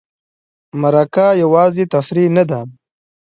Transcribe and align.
مرکه 0.81 1.27
یوازې 1.43 1.83
تفریح 1.93 2.27
نه 2.37 2.43
ده. 2.49 2.59